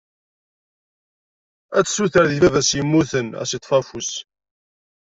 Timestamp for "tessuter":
1.85-2.23